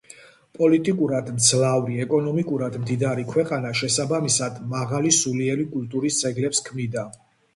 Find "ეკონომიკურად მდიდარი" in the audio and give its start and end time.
2.05-3.27